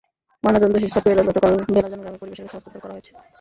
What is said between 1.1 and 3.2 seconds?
লাশ গতকাল ভেলাজান গ্রামে পরিবারের কাছে হস্তান্তর করা হয়েছে।